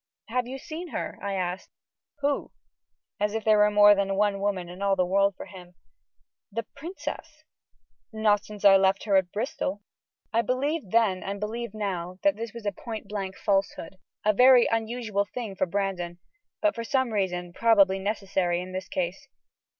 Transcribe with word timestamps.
"Have 0.29 0.47
you 0.47 0.57
seen 0.57 0.87
her?" 0.87 1.19
I 1.21 1.35
asked. 1.35 1.69
"Who?" 2.21 2.49
As 3.19 3.35
if 3.35 3.43
there 3.43 3.59
were 3.59 3.69
more 3.69 3.93
than 3.93 4.15
one 4.15 4.39
woman 4.39 4.67
in 4.67 4.81
all 4.81 4.95
the 4.95 5.05
world 5.05 5.35
for 5.37 5.45
him. 5.45 5.75
"The 6.51 6.63
princess." 6.63 7.43
"Not 8.11 8.43
since 8.43 8.65
I 8.65 8.77
left 8.77 9.03
her 9.03 9.15
at 9.15 9.31
Bristol." 9.31 9.83
I 10.33 10.41
believed 10.41 10.89
then, 10.89 11.21
and 11.21 11.39
believe 11.39 11.75
now, 11.75 12.17
that 12.23 12.35
this 12.35 12.51
was 12.51 12.65
a 12.65 12.71
point 12.71 13.09
blank 13.09 13.35
falsehood 13.37 13.99
a 14.25 14.33
very 14.33 14.65
unusual 14.71 15.25
thing 15.31 15.55
for 15.55 15.67
Brandon 15.67 16.17
but 16.63 16.73
for 16.73 16.83
some 16.83 17.13
reason 17.13 17.53
probably 17.53 17.99
necessary 17.99 18.59
in 18.59 18.71
this 18.71 18.87
case. 18.89 19.27